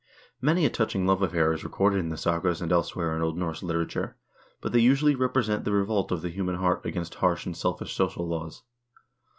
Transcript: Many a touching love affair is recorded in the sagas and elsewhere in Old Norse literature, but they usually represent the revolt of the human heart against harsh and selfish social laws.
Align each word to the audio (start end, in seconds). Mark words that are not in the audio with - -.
Many 0.41 0.65
a 0.65 0.71
touching 0.71 1.05
love 1.05 1.21
affair 1.21 1.53
is 1.53 1.63
recorded 1.63 1.99
in 1.99 2.09
the 2.09 2.17
sagas 2.17 2.59
and 2.59 2.71
elsewhere 2.71 3.15
in 3.15 3.21
Old 3.21 3.37
Norse 3.37 3.61
literature, 3.61 4.17
but 4.59 4.71
they 4.71 4.79
usually 4.79 5.13
represent 5.13 5.63
the 5.63 5.73
revolt 5.73 6.11
of 6.11 6.23
the 6.23 6.29
human 6.29 6.55
heart 6.55 6.83
against 6.87 7.13
harsh 7.13 7.45
and 7.45 7.55
selfish 7.55 7.93
social 7.93 8.27
laws. 8.27 8.63